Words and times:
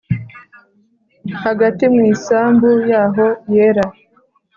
Hagati 1.43 1.83
mu 1.93 2.01
isambu 2.13 2.67
yaho 2.89 3.25
yera 3.53 3.85